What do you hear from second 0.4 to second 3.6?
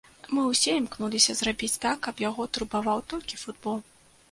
ўсе імкнуліся зрабіць так, каб яго турбаваў толькі